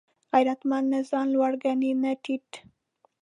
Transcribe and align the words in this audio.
غیرتمند 0.33 0.87
نه 0.93 0.99
ځان 1.09 1.27
لوړ 1.35 1.51
ګڼي 1.63 1.91
نه 2.03 2.11
ټیټ 2.23 2.49